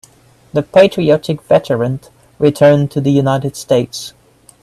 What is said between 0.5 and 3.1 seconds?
The patriotic veteran returned to